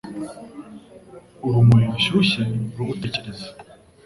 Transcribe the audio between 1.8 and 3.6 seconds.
rushyushye rwo gutekereza